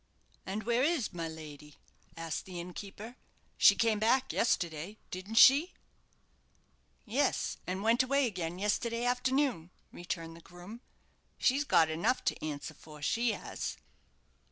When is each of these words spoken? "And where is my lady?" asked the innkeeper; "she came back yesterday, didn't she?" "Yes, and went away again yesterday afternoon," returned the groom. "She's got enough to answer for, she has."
"And 0.47 0.63
where 0.63 0.81
is 0.81 1.13
my 1.13 1.27
lady?" 1.27 1.77
asked 2.17 2.45
the 2.45 2.59
innkeeper; 2.59 3.17
"she 3.55 3.75
came 3.75 3.99
back 3.99 4.33
yesterday, 4.33 4.97
didn't 5.11 5.35
she?" 5.35 5.73
"Yes, 7.05 7.57
and 7.67 7.83
went 7.83 8.01
away 8.01 8.25
again 8.25 8.57
yesterday 8.57 9.05
afternoon," 9.05 9.69
returned 9.93 10.35
the 10.35 10.41
groom. 10.41 10.81
"She's 11.37 11.65
got 11.65 11.87
enough 11.91 12.25
to 12.25 12.43
answer 12.43 12.73
for, 12.73 13.03
she 13.03 13.33
has." 13.33 13.77